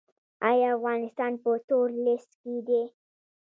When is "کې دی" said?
2.41-2.83